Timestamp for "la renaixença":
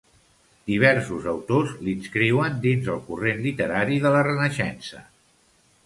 4.17-5.09